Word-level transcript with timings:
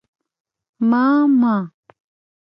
_ما، 0.89 1.05
ما 1.41 1.57